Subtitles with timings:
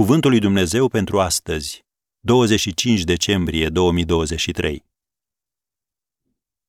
[0.00, 1.84] Cuvântul lui Dumnezeu pentru astăzi,
[2.20, 4.84] 25 decembrie 2023.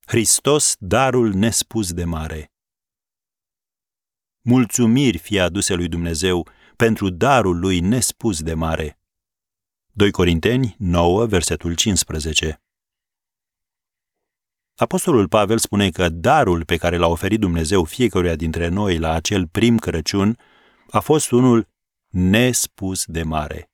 [0.06, 2.52] Hristos, darul nespus de mare.
[4.42, 9.00] Mulțumiri fie aduse lui Dumnezeu pentru darul lui nespus de mare.
[9.92, 12.62] 2 Corinteni 9, versetul 15.
[14.76, 19.48] Apostolul Pavel spune că darul pe care l-a oferit Dumnezeu fiecăruia dintre noi la acel
[19.48, 20.38] prim Crăciun
[20.90, 21.74] a fost unul
[22.18, 23.72] nespus de mare.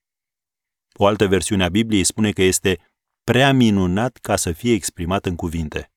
[0.94, 2.80] O altă versiune a Bibliei spune că este
[3.23, 5.91] prea minunat ca să fie exprimat în cuvinte.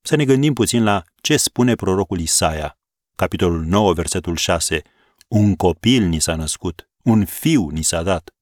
[0.00, 2.78] Să ne gândim puțin la ce spune prorocul Isaia,
[3.14, 4.82] capitolul 9, versetul 6.
[5.28, 8.34] Un copil ni s-a născut, un fiu ni s-a dat.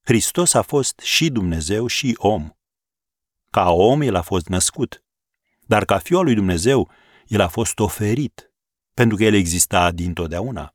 [0.00, 2.50] Hristos a fost și Dumnezeu și om.
[3.50, 5.04] Ca om el a fost născut,
[5.60, 6.90] dar ca fiul al lui Dumnezeu
[7.26, 8.52] el a fost oferit,
[8.94, 10.74] pentru că el exista dintotdeauna.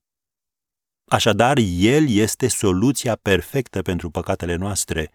[1.09, 5.11] Așadar, El este soluția perfectă pentru păcatele noastre,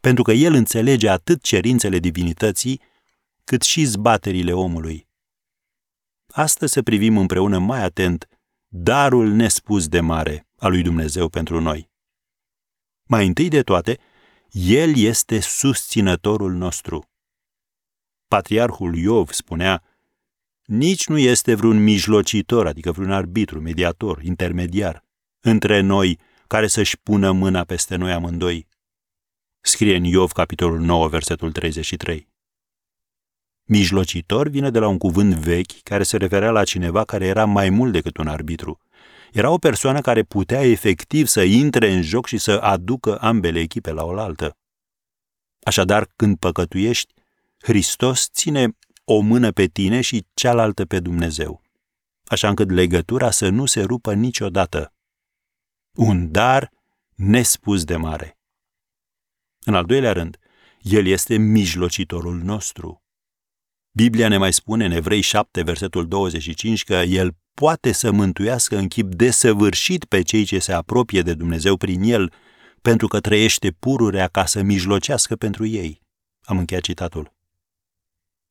[0.00, 2.80] pentru că El înțelege atât cerințele divinității,
[3.44, 5.08] cât și zbaterile omului.
[6.26, 8.28] Astăzi să privim împreună mai atent
[8.68, 11.90] darul nespus de mare al lui Dumnezeu pentru noi.
[13.02, 13.98] Mai întâi de toate,
[14.50, 17.08] El este susținătorul nostru.
[18.28, 19.82] Patriarhul Iov spunea,
[20.64, 25.04] nici nu este vreun mijlocitor, adică vreun arbitru, mediator, intermediar,
[25.40, 28.66] între noi care să-și pună mâna peste noi amândoi.
[29.60, 32.28] Scrie în Iov, capitolul 9, versetul 33.
[33.64, 37.70] Mijlocitor vine de la un cuvânt vechi care se referea la cineva care era mai
[37.70, 38.80] mult decât un arbitru.
[39.32, 43.92] Era o persoană care putea efectiv să intre în joc și să aducă ambele echipe
[43.92, 44.56] la oaltă.
[45.62, 47.14] Așadar, când păcătuiești,
[47.58, 51.62] Hristos ține o mână pe tine și cealaltă pe Dumnezeu,
[52.24, 54.92] așa încât legătura să nu se rupă niciodată
[55.96, 56.72] un dar
[57.14, 58.38] nespus de mare.
[59.64, 60.38] În al doilea rând,
[60.80, 63.02] El este mijlocitorul nostru.
[63.92, 68.88] Biblia ne mai spune în Evrei 7, versetul 25, că El poate să mântuiască în
[68.88, 72.32] chip desăvârșit pe cei ce se apropie de Dumnezeu prin El,
[72.82, 76.02] pentru că trăiește pururea ca să mijlocească pentru ei.
[76.42, 77.34] Am încheiat citatul.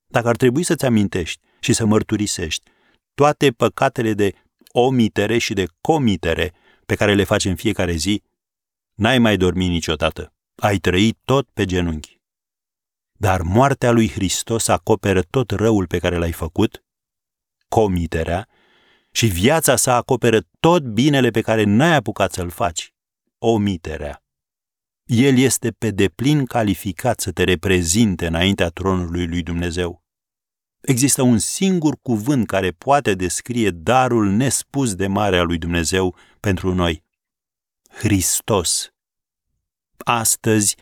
[0.08, 2.70] Dacă ar trebui să-ți amintești și să mărturisești
[3.14, 4.34] toate păcatele de
[4.72, 6.54] omitere și de comitere
[6.90, 8.24] pe care le faci în fiecare zi,
[8.94, 10.34] n-ai mai dormit niciodată.
[10.56, 12.20] Ai trăit tot pe genunchi.
[13.12, 16.84] Dar moartea lui Hristos acoperă tot răul pe care l-ai făcut,
[17.68, 18.48] comiterea,
[19.12, 22.94] și viața sa acoperă tot binele pe care n-ai apucat să-l faci,
[23.38, 24.24] omiterea.
[25.04, 29.99] El este pe deplin calificat să te reprezinte înaintea tronului lui Dumnezeu.
[30.82, 36.74] Există un singur cuvânt care poate descrie darul nespus de mare al lui Dumnezeu pentru
[36.74, 37.04] noi.
[37.90, 38.94] Hristos.
[39.98, 40.76] Astăzi,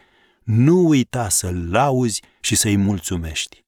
[0.44, 3.66] nu uita să-L lauzi și să-i mulțumești.